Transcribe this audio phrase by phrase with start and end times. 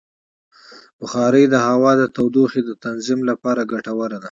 [1.01, 4.19] بخاري د هوا د تودوخې د تنظیم لپاره ګټوره ده.